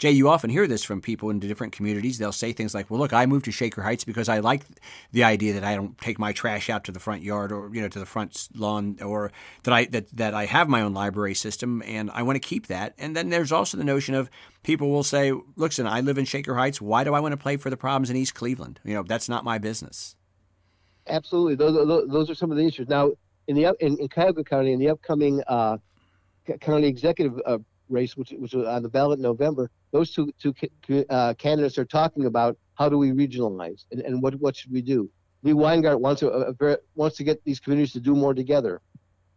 Jay, 0.00 0.10
you 0.10 0.30
often 0.30 0.48
hear 0.48 0.66
this 0.66 0.82
from 0.82 1.02
people 1.02 1.28
in 1.28 1.38
different 1.40 1.74
communities. 1.74 2.16
They'll 2.16 2.32
say 2.32 2.52
things 2.54 2.74
like, 2.74 2.90
"Well, 2.90 2.98
look, 2.98 3.12
I 3.12 3.26
moved 3.26 3.44
to 3.44 3.52
Shaker 3.52 3.82
Heights 3.82 4.02
because 4.02 4.30
I 4.30 4.38
like 4.38 4.64
the 5.12 5.24
idea 5.24 5.52
that 5.52 5.62
I 5.62 5.74
don't 5.74 5.96
take 5.98 6.18
my 6.18 6.32
trash 6.32 6.70
out 6.70 6.84
to 6.84 6.92
the 6.92 6.98
front 6.98 7.22
yard 7.22 7.52
or 7.52 7.70
you 7.74 7.82
know 7.82 7.88
to 7.88 7.98
the 7.98 8.06
front 8.06 8.48
lawn, 8.56 8.96
or 9.02 9.30
that 9.64 9.74
I 9.74 9.84
that 9.86 10.08
that 10.16 10.32
I 10.32 10.46
have 10.46 10.70
my 10.70 10.80
own 10.80 10.94
library 10.94 11.34
system 11.34 11.82
and 11.84 12.10
I 12.12 12.22
want 12.22 12.36
to 12.36 12.40
keep 12.40 12.68
that." 12.68 12.94
And 12.98 13.14
then 13.14 13.28
there's 13.28 13.52
also 13.52 13.76
the 13.76 13.84
notion 13.84 14.14
of 14.14 14.30
people 14.62 14.88
will 14.88 15.02
say, 15.02 15.32
"Look, 15.32 15.44
"Listen, 15.56 15.86
I 15.86 16.00
live 16.00 16.16
in 16.16 16.24
Shaker 16.24 16.54
Heights. 16.54 16.80
Why 16.80 17.04
do 17.04 17.12
I 17.12 17.20
want 17.20 17.32
to 17.32 17.36
play 17.36 17.58
for 17.58 17.68
the 17.68 17.76
problems 17.76 18.08
in 18.08 18.16
East 18.16 18.34
Cleveland? 18.34 18.80
You 18.82 18.94
know, 18.94 19.02
that's 19.02 19.28
not 19.28 19.44
my 19.44 19.58
business." 19.58 20.16
Absolutely, 21.08 21.56
those, 21.56 22.08
those 22.08 22.30
are 22.30 22.34
some 22.34 22.50
of 22.50 22.56
the 22.56 22.64
issues. 22.64 22.88
Now, 22.88 23.10
in 23.48 23.54
the 23.54 23.76
in, 23.80 23.98
in 23.98 24.08
Cuyahoga 24.08 24.44
County, 24.44 24.72
in 24.72 24.78
the 24.78 24.88
upcoming 24.88 25.42
uh, 25.46 25.76
county 26.60 26.86
executive 26.86 27.38
uh, 27.44 27.58
race, 27.90 28.16
which, 28.16 28.30
which 28.30 28.54
was 28.54 28.66
on 28.66 28.82
the 28.82 28.88
ballot 28.88 29.18
in 29.18 29.22
November, 29.22 29.70
those 29.92 30.12
two, 30.12 30.30
two 30.38 30.54
uh, 31.10 31.34
candidates 31.34 31.78
are 31.78 31.84
talking 31.84 32.26
about 32.26 32.56
how 32.74 32.88
do 32.88 32.96
we 32.96 33.10
regionalize 33.10 33.84
and, 33.90 34.00
and 34.00 34.22
what, 34.22 34.34
what 34.36 34.56
should 34.56 34.72
we 34.72 34.82
do. 34.82 35.10
Lee 35.42 35.52
Weingart 35.52 36.00
wants, 36.00 36.22
a 36.22 36.78
wants 36.94 37.16
to 37.16 37.24
get 37.24 37.42
these 37.44 37.60
communities 37.60 37.92
to 37.92 38.00
do 38.00 38.14
more 38.14 38.34
together, 38.34 38.80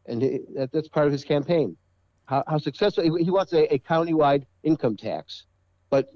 and 0.06 0.22
he, 0.22 0.40
that, 0.56 0.72
that's 0.72 0.88
part 0.90 1.08
of 1.08 1.14
his 1.14 1.24
campaign. 1.24 1.78
How, 2.26 2.44
how 2.48 2.58
successful 2.58 3.04
he, 3.04 3.24
he 3.24 3.32
wants 3.32 3.54
a, 3.54 3.74
a 3.74 3.80
countywide 3.80 4.46
income 4.64 4.98
tax, 4.98 5.46
but 5.90 6.10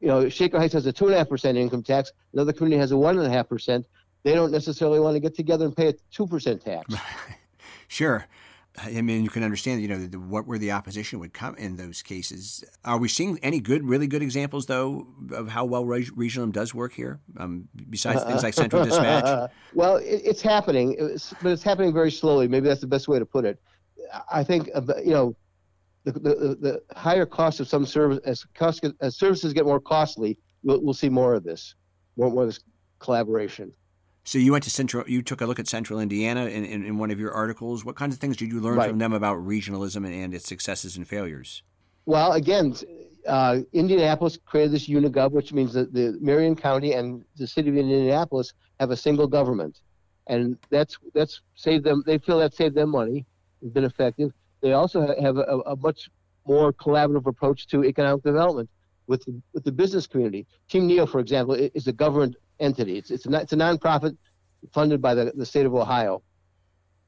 you 0.00 0.08
know 0.08 0.28
Shaker 0.28 0.58
Heights 0.58 0.74
has 0.74 0.86
a 0.86 0.92
two 0.92 1.06
and 1.06 1.14
a 1.14 1.18
half 1.18 1.28
percent 1.28 1.58
income 1.58 1.82
tax. 1.82 2.12
Another 2.32 2.52
community 2.52 2.80
has 2.80 2.92
a 2.92 2.96
one 2.96 3.18
and 3.18 3.26
a 3.26 3.30
half 3.30 3.48
percent. 3.48 3.86
They 4.22 4.34
don't 4.34 4.52
necessarily 4.52 5.00
want 5.00 5.16
to 5.16 5.20
get 5.20 5.34
together 5.34 5.64
and 5.64 5.76
pay 5.76 5.88
a 5.88 5.94
two 6.12 6.26
percent 6.26 6.64
tax. 6.64 6.94
sure. 7.88 8.26
I 8.78 9.02
mean, 9.02 9.22
you 9.22 9.28
can 9.28 9.42
understand, 9.42 9.82
you 9.82 9.88
know, 9.88 9.98
the, 9.98 10.18
what 10.18 10.46
where 10.46 10.58
the 10.58 10.72
opposition 10.72 11.18
would 11.18 11.34
come 11.34 11.54
in 11.56 11.76
those 11.76 12.00
cases. 12.00 12.64
Are 12.84 12.96
we 12.96 13.08
seeing 13.08 13.38
any 13.42 13.60
good, 13.60 13.84
really 13.84 14.06
good 14.06 14.22
examples, 14.22 14.66
though, 14.66 15.06
of 15.32 15.48
how 15.48 15.66
well 15.66 15.84
regionalism 15.84 16.52
does 16.52 16.74
work 16.74 16.92
here, 16.94 17.20
um, 17.36 17.68
besides 17.90 18.22
things 18.24 18.42
like 18.42 18.54
central 18.54 18.84
dispatch? 18.84 19.50
well, 19.74 19.96
it, 19.96 20.22
it's 20.24 20.40
happening, 20.40 20.96
it's, 20.98 21.34
but 21.42 21.52
it's 21.52 21.62
happening 21.62 21.92
very 21.92 22.10
slowly. 22.10 22.48
Maybe 22.48 22.66
that's 22.66 22.80
the 22.80 22.86
best 22.86 23.08
way 23.08 23.18
to 23.18 23.26
put 23.26 23.44
it. 23.44 23.60
I 24.30 24.42
think, 24.42 24.70
uh, 24.74 24.80
you 25.04 25.12
know, 25.12 25.36
the, 26.04 26.12
the, 26.12 26.56
the 26.60 26.82
higher 26.96 27.26
cost 27.26 27.60
of 27.60 27.68
some 27.68 27.84
service, 27.84 28.20
as, 28.24 28.44
cost, 28.54 28.84
as 29.00 29.16
services 29.16 29.52
get 29.52 29.66
more 29.66 29.80
costly, 29.80 30.38
we'll, 30.62 30.82
we'll 30.82 30.94
see 30.94 31.10
more 31.10 31.34
of 31.34 31.44
this, 31.44 31.74
more, 32.16 32.30
more 32.30 32.42
of 32.44 32.48
this 32.48 32.60
collaboration. 32.98 33.72
So 34.24 34.38
you 34.38 34.52
went 34.52 34.64
to 34.64 34.70
Central. 34.70 35.04
You 35.08 35.22
took 35.22 35.40
a 35.40 35.46
look 35.46 35.58
at 35.58 35.66
Central 35.66 35.98
Indiana 35.98 36.46
in, 36.46 36.64
in, 36.64 36.84
in 36.84 36.98
one 36.98 37.10
of 37.10 37.18
your 37.18 37.32
articles. 37.32 37.84
What 37.84 37.96
kinds 37.96 38.14
of 38.14 38.20
things 38.20 38.36
did 38.36 38.52
you 38.52 38.60
learn 38.60 38.76
right. 38.76 38.88
from 38.88 38.98
them 38.98 39.12
about 39.12 39.38
regionalism 39.38 40.06
and, 40.06 40.34
its 40.34 40.46
successes 40.46 40.96
and 40.96 41.06
failures? 41.06 41.62
Well, 42.06 42.32
again, 42.32 42.74
uh, 43.26 43.60
Indianapolis 43.72 44.38
created 44.44 44.72
this 44.72 44.88
Unigov, 44.88 45.32
which 45.32 45.52
means 45.52 45.72
that 45.74 45.92
the 45.92 46.16
Marion 46.20 46.54
County 46.54 46.92
and 46.92 47.24
the 47.36 47.46
city 47.46 47.68
of 47.68 47.76
Indianapolis 47.76 48.52
have 48.78 48.90
a 48.90 48.96
single 48.96 49.26
government, 49.26 49.80
and 50.28 50.56
that's 50.70 50.98
that's 51.14 51.40
saved 51.54 51.84
them. 51.84 52.02
They 52.06 52.18
feel 52.18 52.38
that 52.38 52.54
saved 52.54 52.74
them 52.74 52.90
money, 52.90 53.26
been 53.72 53.84
effective. 53.84 54.32
They 54.60 54.72
also 54.72 55.00
have 55.20 55.36
a, 55.36 55.60
a 55.66 55.76
much 55.76 56.10
more 56.46 56.72
collaborative 56.72 57.26
approach 57.26 57.66
to 57.68 57.84
economic 57.84 58.22
development 58.22 58.68
with 59.06 59.24
the, 59.24 59.40
with 59.52 59.64
the 59.64 59.72
business 59.72 60.06
community. 60.06 60.46
Team 60.68 60.86
Neo, 60.86 61.06
for 61.06 61.20
example, 61.20 61.54
is 61.54 61.86
a 61.86 61.92
government 61.92 62.36
entity. 62.60 62.98
It's 62.98 63.10
it's 63.10 63.26
a, 63.26 63.32
it's 63.34 63.52
a 63.52 63.56
nonprofit 63.56 64.16
funded 64.72 65.02
by 65.02 65.14
the, 65.14 65.32
the 65.34 65.46
state 65.46 65.66
of 65.66 65.74
Ohio. 65.74 66.22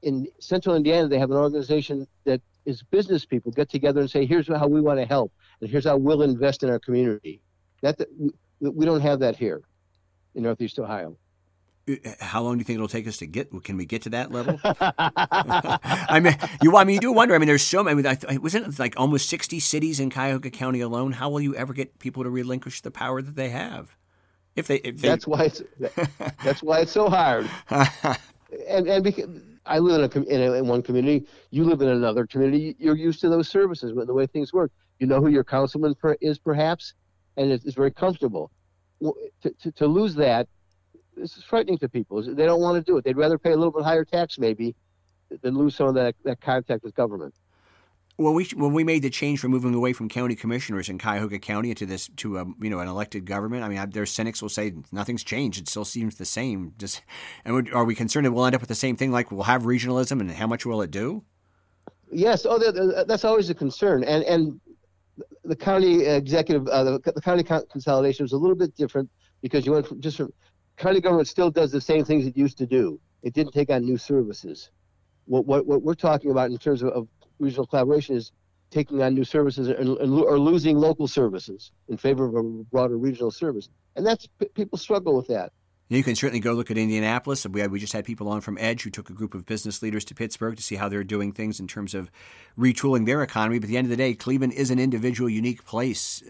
In 0.03 0.27
central 0.41 0.77
Indiana, 0.77 1.09
they 1.09 1.19
have 1.19 1.31
an 1.31 1.37
organization 1.37 2.07
that 2.25 2.43
is 2.67 2.83
business 2.83 3.25
people 3.25 3.53
get 3.53 3.71
together 3.71 4.01
and 4.01 4.11
say, 4.11 4.27
here's 4.27 4.49
how 4.49 4.67
we 4.67 4.81
want 4.81 4.99
to 4.99 5.07
help, 5.07 5.33
and 5.61 5.71
here's 5.71 5.85
how 5.85 5.97
we'll 5.97 6.23
invest 6.23 6.63
in 6.63 6.71
our 6.71 6.79
community. 6.79 7.41
That, 7.83 7.99
that 7.99 8.09
we, 8.19 8.31
we 8.61 8.85
don't 8.85 9.01
have 9.01 9.21
that 9.21 9.37
here 9.37 9.63
in 10.35 10.43
Northeast 10.43 10.79
Ohio. 10.79 11.17
Uh, 11.87 11.95
how 12.19 12.43
long 12.43 12.55
do 12.55 12.61
you 12.61 12.65
think 12.65 12.77
it'll 12.77 12.89
take 12.89 13.07
us 13.07 13.19
to 13.19 13.27
get? 13.27 13.51
Can 13.63 13.77
we 13.77 13.85
get 13.85 14.03
to 14.03 14.11
that 14.11 14.33
level? 14.33 14.59
I 14.65 16.19
mean, 16.21 16.37
you. 16.63 16.77
I 16.77 16.85
mean, 16.85 16.95
you 16.95 17.01
do 17.01 17.13
wonder. 17.13 17.35
I 17.35 17.39
mean, 17.39 17.47
there's 17.47 17.63
so. 17.63 17.85
Many. 17.85 18.07
I 18.07 18.15
mean, 18.15 18.19
I, 18.29 18.39
wasn't 18.39 18.67
it 18.67 18.79
like 18.79 18.95
almost 18.97 19.29
60 19.29 19.61
cities 19.61 20.01
in 20.01 20.09
Cuyahoga 20.09 20.51
County 20.51 20.81
alone? 20.81 21.13
How 21.13 21.29
will 21.29 21.43
you 21.43 21.55
ever 21.55 21.75
get 21.75 21.99
people 21.99 22.23
to 22.23 22.31
relinquish 22.31 22.81
the 22.81 22.91
power 22.91 23.21
that 23.21 23.37
they 23.37 23.51
have? 23.51 23.97
If 24.57 24.67
they, 24.69 24.77
if 24.77 25.01
they... 25.01 25.09
that's 25.09 25.27
why 25.27 25.45
it's 25.45 25.63
that's 26.45 26.63
why 26.63 26.81
it's 26.81 26.93
so 26.93 27.09
hard. 27.09 27.49
and 27.71 28.87
and 28.89 29.03
because 29.03 29.29
I 29.67 29.79
live 29.79 30.13
in 30.15 30.23
a, 30.23 30.27
in, 30.27 30.41
a, 30.41 30.53
in 30.55 30.69
one 30.69 30.83
community, 30.83 31.27
you 31.51 31.65
live 31.65 31.81
in 31.83 31.89
another 31.89 32.27
community. 32.27 32.77
You're 32.79 32.97
used 32.97 33.21
to 33.21 33.29
those 33.29 33.49
services, 33.49 33.93
the 33.95 34.15
way 34.15 34.27
things 34.27 34.53
work. 34.53 34.71
You 34.99 35.07
know 35.07 35.21
who 35.21 35.29
your 35.29 35.45
councilman 35.45 35.95
is, 36.21 36.39
perhaps, 36.39 36.95
and 37.37 37.51
it's, 37.51 37.65
it's 37.65 37.75
very 37.75 37.91
comfortable. 37.91 38.51
To, 39.03 39.51
to, 39.61 39.73
to 39.73 39.87
lose 39.87 40.15
that 40.15 40.49
this 41.17 41.37
is 41.37 41.45
frightening 41.45 41.79
to 41.79 41.89
people. 41.89 42.23
They 42.23 42.47
don't 42.47 42.61
want 42.61 42.77
to 42.77 42.91
do 42.91 42.97
it. 42.97 43.05
They'd 43.05 43.17
rather 43.17 43.39
pay 43.39 43.53
a 43.53 43.57
little 43.57 43.73
bit 43.73 43.85
higher 43.85 44.05
tax 44.05 44.39
maybe 44.39 44.75
than 45.43 45.57
lose 45.57 45.75
some 45.75 45.89
of 45.89 45.95
that, 45.95 46.15
that 46.25 46.41
contact 46.41 46.83
with 46.83 46.95
government. 46.95 47.35
When 48.17 48.35
we 48.35 48.45
when 48.55 48.73
we 48.73 48.85
made 48.85 49.03
the 49.03 49.11
change 49.11 49.41
from 49.41 49.51
moving 49.51 49.75
away 49.75 49.93
from 49.93 50.09
county 50.09 50.37
commissioners 50.37 50.89
in 50.89 50.99
Cuyahoga 50.99 51.41
County 51.41 51.75
to 51.75 51.85
this 51.85 52.09
to 52.17 52.39
a 52.39 52.45
you 52.61 52.71
know 52.71 52.79
an 52.79 52.87
elected 52.87 53.25
government, 53.25 53.65
I 53.65 53.69
mean, 53.69 53.91
their 53.91 54.07
cynics 54.07 54.41
will 54.41 54.49
say 54.49 54.73
nothing's 54.93 55.25
changed. 55.25 55.61
It 55.61 55.69
still 55.69 55.85
seems 55.85 56.15
the 56.15 56.25
same. 56.25 56.75
Just 56.79 57.03
and 57.45 57.69
are 57.73 57.85
we 57.85 57.97
concerned 57.97 58.27
that 58.27 58.33
we'll 58.33 58.47
end 58.47 58.55
up 58.55 58.61
with 58.61 58.69
the 58.69 58.77
same 58.77 58.97
thing? 58.97 59.11
Like 59.11 59.33
we'll 59.33 59.43
have 59.43 59.63
regionalism, 59.63 60.21
and 60.21 60.31
how 60.31 60.47
much 60.47 60.65
will 60.65 60.81
it 60.83 60.93
do? 60.93 61.25
Yes. 62.13 62.47
Oh, 62.49 62.59
that's 63.09 63.25
always 63.25 63.51
a 63.51 63.55
concern. 63.55 64.05
And 64.05 64.23
and 64.25 64.61
the 65.45 65.57
county 65.57 66.05
executive, 66.05 66.69
uh, 66.69 66.85
the, 66.85 67.13
the 67.13 67.21
county 67.21 67.43
consolidation 67.43 68.25
was 68.25 68.33
a 68.33 68.37
little 68.37 68.57
bit 68.57 68.77
different 68.77 69.11
because 69.43 69.67
you 69.67 69.73
went 69.73 69.89
from 69.89 70.01
just 70.01 70.19
from 70.19 70.33
county 70.77 71.01
government 71.01 71.27
still 71.27 71.51
does 71.51 71.73
the 71.73 71.81
same 71.81 72.05
things 72.05 72.27
it 72.27 72.37
used 72.37 72.59
to 72.59 72.67
do. 72.67 73.01
It 73.23 73.35
didn't 73.35 73.53
take 73.53 73.71
on 73.71 73.85
new 73.85 73.99
services. 73.99 74.71
What, 75.27 75.47
what, 75.47 75.67
what 75.67 75.83
we're 75.83 75.95
talking 75.95 76.31
about 76.31 76.51
in 76.51 76.59
terms 76.59 76.83
of, 76.83 76.91
of 76.91 77.09
regional 77.39 77.67
collaboration 77.67 78.17
is 78.17 78.33
taking 78.71 79.03
on 79.03 79.15
new 79.15 79.25
services 79.25 79.69
and, 79.69 79.97
and, 79.99 80.13
or 80.13 80.39
losing 80.39 80.77
local 80.77 81.07
services 81.07 81.71
in 81.89 81.97
favor 81.97 82.25
of 82.27 82.35
a 82.35 82.43
broader 82.43 82.97
regional 82.97 83.31
service. 83.31 83.69
And 83.97 84.05
that's 84.07 84.29
people 84.55 84.79
struggle 84.79 85.17
with 85.17 85.29
that. 85.29 85.53
You 85.89 86.03
can 86.03 86.17
certainly 86.17 86.41
go 86.41 86.55
look 86.55 86.71
at 86.71 86.79
Indianapolis. 86.79 87.47
We, 87.47 87.67
we 87.67 87.79
just 87.79 87.93
had 87.93 88.07
people 88.07 88.29
on 88.29 88.41
from 88.41 88.57
Edge 88.59 88.83
who 88.83 88.91
took 88.91 89.11
a 89.11 89.13
group 89.13 89.35
of 89.35 89.45
business 89.45 89.83
leaders 89.83 90.05
to 90.07 90.15
Pittsburgh 90.15 90.57
to 90.57 90.63
see 90.63 90.77
how 90.77 90.89
they're 90.89 91.05
doing 91.05 91.31
things 91.31 91.61
in 91.61 91.69
terms 91.69 91.95
of 91.95 92.11
retooling 92.59 93.05
their 93.05 93.23
economy. 93.23 93.59
But 93.59 93.67
at 93.67 93.69
the 93.69 93.77
end 93.77 93.87
of 93.87 93.91
the 93.91 93.97
day, 93.97 94.15
Cleveland 94.15 94.55
is 94.55 94.71
an 94.71 94.79
individual, 94.79 95.29
unique 95.29 95.65
place. 95.67 96.23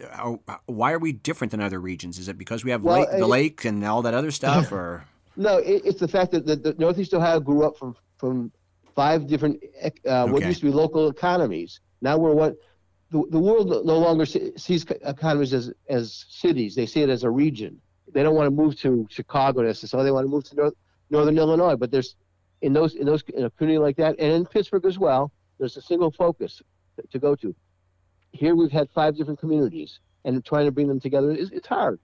Why 0.66 0.92
are 0.92 0.98
we 0.98 1.12
different 1.12 1.52
than 1.52 1.60
other 1.60 1.80
regions? 1.80 2.18
Is 2.18 2.28
it 2.28 2.36
because 2.36 2.64
we 2.64 2.72
have 2.72 2.82
well, 2.82 3.00
lake, 3.00 3.10
the 3.12 3.26
lake 3.26 3.64
and 3.64 3.84
all 3.84 4.02
that 4.02 4.12
other 4.12 4.32
stuff, 4.32 4.72
or 4.72 5.04
no? 5.36 5.58
it's 5.58 6.00
the 6.00 6.08
fact 6.08 6.32
that 6.32 6.46
the, 6.46 6.56
the, 6.56 6.74
Northeast 6.76 7.14
Ohio 7.14 7.38
grew 7.38 7.64
up 7.64 7.78
from 7.78 7.96
from 8.18 8.50
five 8.94 9.26
different 9.26 9.62
uh, 10.06 10.26
what 10.26 10.44
used 10.44 10.60
to 10.60 10.66
be 10.66 10.72
local 10.72 11.08
economies. 11.08 11.80
Now 12.00 12.18
we're 12.18 12.34
what 12.34 12.54
the, 13.10 13.24
the 13.30 13.38
world 13.38 13.68
no 13.68 13.98
longer 13.98 14.26
sees 14.26 14.84
economies 15.02 15.52
as 15.52 15.72
as 15.88 16.24
cities; 16.28 16.74
they 16.74 16.86
see 16.86 17.02
it 17.02 17.10
as 17.10 17.24
a 17.24 17.30
region 17.30 17.80
they 18.14 18.22
don't 18.22 18.34
want 18.34 18.46
to 18.46 18.50
move 18.50 18.78
to 18.80 19.06
Chicago 19.10 19.62
necessarily. 19.62 20.08
They 20.08 20.12
want 20.12 20.24
to 20.24 20.30
move 20.30 20.44
to 20.44 20.54
North, 20.54 20.74
Northern 21.10 21.36
Illinois. 21.36 21.76
But 21.76 21.90
there's 21.90 22.16
in 22.62 22.72
those 22.72 22.94
in 22.94 23.06
those 23.06 23.22
in 23.34 23.44
a 23.44 23.50
community 23.50 23.82
like 23.82 23.96
that, 23.96 24.16
and 24.18 24.32
in 24.32 24.46
Pittsburgh 24.46 24.86
as 24.86 24.98
well, 24.98 25.32
there's 25.58 25.76
a 25.76 25.82
single 25.82 26.10
focus 26.10 26.62
to, 26.96 27.06
to 27.08 27.18
go 27.18 27.34
to. 27.36 27.54
Here 28.32 28.54
we've 28.54 28.72
had 28.72 28.88
five 28.94 29.16
different 29.16 29.40
communities, 29.40 29.98
and 30.24 30.42
trying 30.44 30.66
to 30.66 30.72
bring 30.72 30.88
them 30.88 31.00
together 31.00 31.32
is 31.32 31.50
it's 31.50 31.66
hard. 31.66 31.98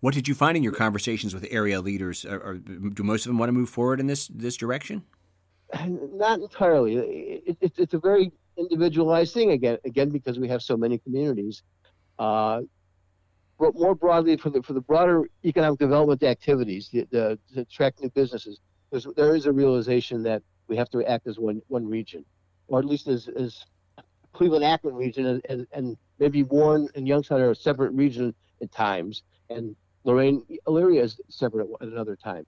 What 0.00 0.14
did 0.14 0.26
you 0.26 0.34
find 0.34 0.56
in 0.56 0.62
your 0.62 0.72
conversations 0.72 1.34
with 1.34 1.46
area 1.50 1.80
leaders? 1.80 2.24
Or 2.24 2.54
do 2.54 3.02
most 3.02 3.26
of 3.26 3.30
them 3.30 3.38
want 3.38 3.48
to 3.48 3.52
move 3.52 3.68
forward 3.68 4.00
in 4.00 4.06
this 4.06 4.28
this 4.28 4.56
direction? 4.56 5.04
Not 5.88 6.40
entirely. 6.40 6.96
It, 6.96 7.56
it, 7.60 7.72
it's 7.76 7.94
a 7.94 7.98
very 7.98 8.32
individualized 8.56 9.32
thing 9.34 9.52
again, 9.52 9.78
again 9.84 10.10
because 10.10 10.38
we 10.38 10.48
have 10.48 10.62
so 10.62 10.76
many 10.76 10.98
communities. 10.98 11.62
Uh, 12.18 12.62
but 13.58 13.74
more 13.74 13.94
broadly 13.94 14.36
for 14.36 14.50
the 14.50 14.62
for 14.62 14.72
the 14.72 14.80
broader 14.80 15.28
economic 15.44 15.78
development 15.78 16.22
activities, 16.22 16.88
the, 16.90 17.06
the, 17.10 17.38
to 17.54 17.60
attract 17.60 18.00
new 18.00 18.08
businesses, 18.10 18.58
there's, 18.90 19.06
there 19.16 19.36
is 19.36 19.46
a 19.46 19.52
realization 19.52 20.22
that 20.22 20.42
we 20.66 20.76
have 20.76 20.88
to 20.90 21.04
act 21.04 21.26
as 21.26 21.38
one 21.38 21.60
one 21.68 21.86
region, 21.86 22.24
or 22.68 22.78
at 22.78 22.86
least 22.86 23.06
as, 23.06 23.28
as 23.28 23.64
Cleveland 24.32 24.64
Akron 24.64 24.94
region, 24.94 25.42
and, 25.48 25.66
and 25.72 25.96
maybe 26.18 26.42
Warren 26.42 26.88
and 26.94 27.06
Youngstown 27.06 27.42
are 27.42 27.50
a 27.50 27.54
separate 27.54 27.92
region 27.92 28.34
at 28.62 28.72
times, 28.72 29.22
and 29.50 29.76
Lorain 30.04 30.42
Elyria 30.66 31.02
is 31.02 31.20
separate 31.28 31.68
at 31.82 31.88
another 31.88 32.16
time. 32.16 32.46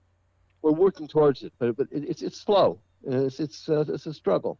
We're 0.63 0.71
working 0.71 1.07
towards 1.07 1.43
it, 1.43 1.53
but 1.59 1.77
but 1.77 1.87
it's 1.91 2.23
it's 2.23 2.41
slow. 2.41 2.79
It's 3.03 3.39
it's 3.39 3.69
uh, 3.69 3.85
it's 3.87 4.05
a 4.05 4.13
struggle. 4.13 4.57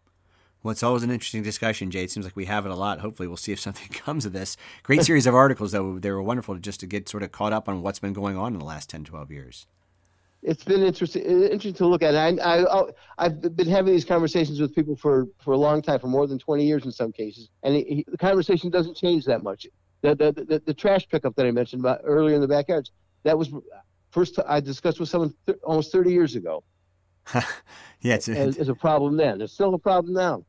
Well, 0.64 0.72
it's 0.72 0.84
always 0.84 1.04
an 1.04 1.12
interesting 1.12 1.44
discussion, 1.44 1.92
Jay. 1.92 2.06
It 2.06 2.12
seems 2.12 2.26
like 2.26 2.38
we 2.38 2.46
have 2.46 2.66
it 2.66 2.72
a 2.72 2.76
lot. 2.76 3.02
Hopefully, 3.02 3.28
we'll 3.28 3.38
see 3.38 3.52
if 3.52 3.60
something 3.60 3.88
comes 3.92 4.26
of 4.26 4.34
this. 4.34 4.56
Great 4.84 5.04
series 5.06 5.28
of 5.28 5.36
articles, 5.36 5.74
though. 5.74 6.00
They 6.00 6.10
were 6.10 6.24
wonderful 6.24 6.56
just 6.58 6.80
to 6.80 6.88
get 6.88 7.10
sort 7.10 7.24
of 7.24 7.32
caught 7.32 7.52
up 7.54 7.68
on 7.68 7.82
what's 7.82 8.00
been 8.00 8.14
going 8.14 8.38
on 8.38 8.54
in 8.54 8.60
the 8.60 8.66
last 8.66 8.90
10, 8.90 9.04
12 9.04 9.32
years. 9.32 9.68
It's 10.42 10.64
been 10.64 10.84
interesting, 10.84 11.24
interesting 11.24 11.74
to 11.76 11.88
look 11.88 12.04
at. 12.04 12.16
I, 12.16 12.30
I, 12.42 12.84
I've 13.18 13.56
been 13.56 13.68
having 13.68 13.94
these 13.94 14.04
conversations 14.04 14.60
with 14.60 14.76
people 14.76 14.96
for, 14.96 15.28
for 15.42 15.54
a 15.54 15.58
long 15.58 15.82
time, 15.82 16.00
for 16.00 16.08
more 16.08 16.28
than 16.28 16.38
20 16.38 16.66
years 16.66 16.84
in 16.84 16.92
some 16.92 17.14
cases, 17.14 17.50
and 17.64 17.76
he, 17.76 18.06
the 18.10 18.18
conversation 18.18 18.70
doesn't 18.70 18.98
change 18.98 19.24
that 19.26 19.42
much. 19.42 19.68
The, 20.02 20.16
the, 20.16 20.32
the, 20.34 20.62
the, 20.66 20.74
trash 20.74 21.08
pickup 21.08 21.34
that 21.38 21.46
I 21.46 21.52
mentioned 21.52 21.82
about 21.82 22.02
earlier 22.04 22.36
in 22.36 22.42
the 22.42 22.48
backyards, 22.48 22.92
that 23.24 23.38
was 23.38 23.54
first 24.12 24.38
I 24.46 24.60
discussed 24.60 25.00
with 25.00 25.08
someone 25.08 25.34
th- 25.46 25.58
almost 25.64 25.94
30 25.94 26.12
years 26.12 26.36
ago. 26.36 26.62
yeah, 28.02 28.16
it's 28.16 28.28
a, 28.28 28.38
as, 28.38 28.58
as 28.58 28.70
a 28.70 28.76
problem 28.76 29.18
then. 29.18 29.42
It's 29.42 29.54
still 29.54 29.74
a 29.74 29.80
problem 29.80 30.14
now. 30.14 30.46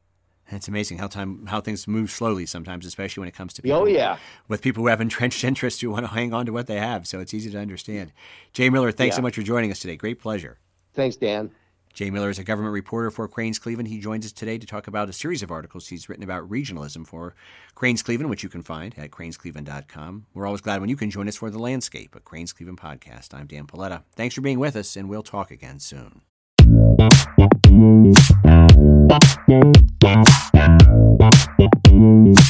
It's 0.48 0.68
amazing 0.68 0.98
how 0.98 1.06
time 1.06 1.46
how 1.46 1.60
things 1.60 1.88
move 1.88 2.10
slowly 2.10 2.44
sometimes, 2.44 2.84
especially 2.84 3.22
when 3.22 3.28
it 3.28 3.34
comes 3.34 3.54
to 3.54 3.62
oh, 3.62 3.64
people. 3.64 3.78
Oh 3.80 3.86
yeah, 3.86 4.18
with 4.48 4.60
people 4.60 4.82
who 4.82 4.88
have 4.88 5.00
entrenched 5.00 5.42
interests 5.50 5.80
who 5.80 5.90
want 5.90 6.04
to 6.04 6.12
hang 6.12 6.34
on 6.34 6.46
to 6.46 6.52
what 6.52 6.66
they 6.66 6.78
have. 6.78 7.06
So 7.06 7.20
it's 7.20 7.32
easy 7.32 7.50
to 7.50 7.58
understand. 7.58 8.12
Jay 8.52 8.68
Miller, 8.68 8.92
thanks 8.92 9.14
yeah. 9.14 9.16
so 9.16 9.22
much 9.22 9.36
for 9.36 9.42
joining 9.42 9.70
us 9.70 9.80
today. 9.80 9.96
Great 9.96 10.20
pleasure. 10.20 10.58
Thanks, 10.92 11.16
Dan. 11.16 11.50
Jay 11.94 12.10
Miller 12.10 12.28
is 12.28 12.40
a 12.40 12.44
government 12.44 12.74
reporter 12.74 13.10
for 13.12 13.28
Crain's 13.28 13.60
Cleveland. 13.60 13.88
He 13.88 14.00
joins 14.00 14.26
us 14.26 14.32
today 14.32 14.58
to 14.58 14.66
talk 14.66 14.88
about 14.88 15.08
a 15.08 15.12
series 15.12 15.44
of 15.44 15.52
articles 15.52 15.86
he's 15.86 16.08
written 16.08 16.24
about 16.24 16.50
regionalism 16.50 17.06
for 17.06 17.36
Crain's 17.76 18.02
Cleveland, 18.02 18.30
which 18.30 18.42
you 18.42 18.48
can 18.48 18.62
find 18.62 18.98
at 18.98 19.12
crainscleveland.com. 19.12 20.26
We're 20.34 20.46
always 20.46 20.60
glad 20.60 20.80
when 20.80 20.90
you 20.90 20.96
can 20.96 21.10
join 21.10 21.28
us 21.28 21.36
for 21.36 21.50
the 21.50 21.60
landscape, 21.60 22.16
a 22.16 22.20
Crain's 22.20 22.52
Cleveland 22.52 22.80
podcast. 22.80 23.32
I'm 23.32 23.46
Dan 23.46 23.68
Paletta. 23.68 24.02
Thanks 24.16 24.34
for 24.34 24.40
being 24.40 24.58
with 24.58 24.74
us, 24.74 24.96
and 24.96 25.08
we'll 25.08 25.22
talk 25.22 25.52
again 25.52 25.78
soon. 25.78 26.22
Thank 31.94 32.43